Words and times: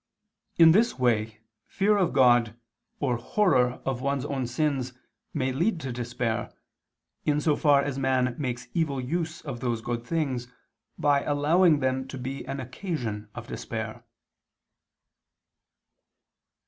In 0.57 0.71
this 0.71 0.97
way 0.97 1.41
fear 1.67 1.95
of 1.95 2.11
God 2.11 2.57
or 2.99 3.17
horror 3.17 3.83
of 3.85 4.01
one's 4.01 4.25
own 4.25 4.47
sins 4.47 4.93
may 5.31 5.51
lead 5.53 5.79
to 5.81 5.91
despair, 5.91 6.51
in 7.23 7.39
so 7.39 7.55
far 7.55 7.83
as 7.83 7.99
man 7.99 8.33
makes 8.39 8.67
evil 8.73 8.99
use 8.99 9.41
of 9.41 9.59
those 9.59 9.79
good 9.81 10.03
things, 10.03 10.47
by 10.97 11.21
allowing 11.21 11.81
them 11.81 12.07
to 12.07 12.17
be 12.17 12.43
an 12.47 12.59
occasion 12.59 13.29
of 13.35 13.45
despair. 13.45 14.03